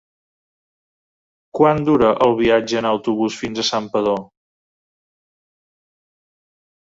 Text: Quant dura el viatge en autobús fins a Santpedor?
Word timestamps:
Quant 1.57 1.83
dura 1.89 2.07
el 2.27 2.31
viatge 2.39 2.79
en 2.79 2.87
autobús 2.91 3.37
fins 3.43 3.61
a 3.63 3.65
Santpedor? 3.69 4.19